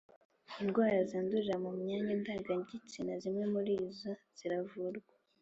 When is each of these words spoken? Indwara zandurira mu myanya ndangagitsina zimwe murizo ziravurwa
Indwara 0.61 0.97
zandurira 1.09 1.55
mu 1.63 1.71
myanya 1.79 2.13
ndangagitsina 2.21 3.13
zimwe 3.23 3.43
murizo 3.53 4.11
ziravurwa 4.37 5.11